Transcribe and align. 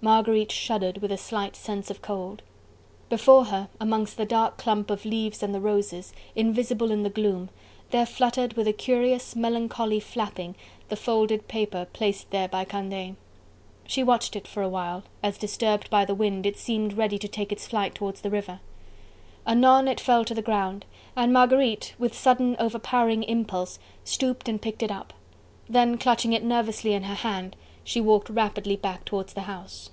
Marguerite 0.00 0.52
shuddered 0.52 0.98
with 0.98 1.10
a 1.10 1.16
slight 1.18 1.56
sense 1.56 1.90
of 1.90 2.02
cold. 2.02 2.42
Before 3.08 3.46
her, 3.46 3.68
amongst 3.80 4.16
the 4.16 4.24
dark 4.24 4.56
clump 4.56 4.90
of 4.92 5.04
leaves 5.04 5.42
and 5.42 5.52
the 5.52 5.58
roses, 5.58 6.12
invisible 6.36 6.92
in 6.92 7.02
the 7.02 7.10
gloom, 7.10 7.50
there 7.90 8.06
fluttered 8.06 8.52
with 8.52 8.68
a 8.68 8.72
curious, 8.72 9.34
melancholy 9.34 9.98
flapping, 9.98 10.54
the 10.88 10.94
folded 10.94 11.48
paper 11.48 11.84
placed 11.92 12.30
there 12.30 12.46
by 12.46 12.64
Candeille. 12.64 13.16
She 13.88 14.04
watched 14.04 14.36
it 14.36 14.46
for 14.46 14.62
awhile, 14.62 15.02
as, 15.20 15.36
disturbed 15.36 15.90
by 15.90 16.04
the 16.04 16.14
wind, 16.14 16.46
it 16.46 16.58
seemed 16.60 16.92
ready 16.92 17.18
to 17.18 17.26
take 17.26 17.50
its 17.50 17.66
flight 17.66 17.96
towards 17.96 18.20
the 18.20 18.30
river. 18.30 18.60
Anon 19.48 19.88
it 19.88 19.98
fell 19.98 20.24
to 20.26 20.34
the 20.34 20.42
ground, 20.42 20.84
and 21.16 21.32
Marguerite 21.32 21.96
with 21.98 22.16
sudden 22.16 22.54
overpowering 22.60 23.24
impulse, 23.24 23.80
stooped 24.04 24.48
and 24.48 24.62
picked 24.62 24.84
it 24.84 24.92
up. 24.92 25.12
Then 25.68 25.98
clutching 25.98 26.32
it 26.34 26.44
nervously 26.44 26.92
in 26.92 27.02
her 27.02 27.14
hand, 27.16 27.56
she 27.84 28.02
walked 28.02 28.28
rapidly 28.28 28.76
back 28.76 29.02
towards 29.06 29.32
the 29.32 29.42
house. 29.42 29.88